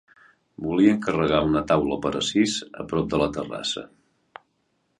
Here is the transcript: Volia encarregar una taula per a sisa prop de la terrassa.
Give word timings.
Volia 0.67 0.93
encarregar 0.93 1.41
una 1.49 1.61
taula 1.73 1.99
per 2.05 2.13
a 2.19 2.23
sisa 2.29 2.87
prop 2.93 3.13
de 3.15 3.23
la 3.25 3.29
terrassa. 3.39 3.85